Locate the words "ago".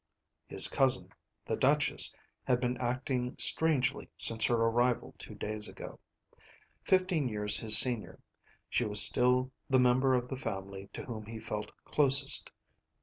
5.69-5.99